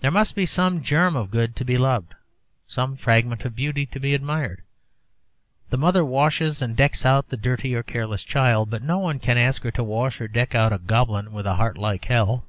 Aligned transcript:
There 0.00 0.10
must 0.10 0.34
be 0.34 0.46
some 0.46 0.82
germ 0.82 1.14
of 1.14 1.30
good 1.30 1.54
to 1.54 1.64
be 1.64 1.78
loved, 1.78 2.14
some 2.66 2.96
fragment 2.96 3.44
of 3.44 3.54
beauty 3.54 3.86
to 3.86 4.00
be 4.00 4.12
admired. 4.12 4.64
The 5.70 5.76
mother 5.76 6.04
washes 6.04 6.60
and 6.60 6.76
decks 6.76 7.06
out 7.06 7.28
the 7.28 7.36
dirty 7.36 7.72
or 7.72 7.84
careless 7.84 8.24
child, 8.24 8.68
but 8.68 8.82
no 8.82 8.98
one 8.98 9.20
can 9.20 9.38
ask 9.38 9.62
her 9.62 9.70
to 9.70 9.84
wash 9.84 10.20
and 10.20 10.32
deck 10.32 10.56
out 10.56 10.72
a 10.72 10.78
goblin 10.78 11.32
with 11.32 11.46
a 11.46 11.54
heart 11.54 11.78
like 11.78 12.06
hell. 12.06 12.46